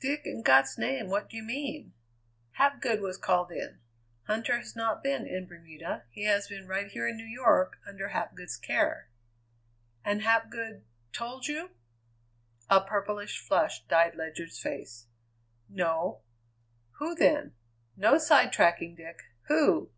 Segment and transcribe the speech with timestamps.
[0.00, 1.92] "Dick, in God's name, what do you mean?"
[2.52, 3.78] "Hapgood was called in.
[4.26, 8.08] Huntter has not been in Bermuda; he has been right here in New York, under
[8.08, 9.10] Hapgood's care."
[10.02, 11.72] "And Hapgood told you?"
[12.70, 15.08] A purplish flush dyed Ledyard's face.
[15.68, 16.22] "No."
[16.92, 17.52] "Who, then?
[17.98, 19.18] No sidetracking, Dick.
[19.48, 19.92] Who?"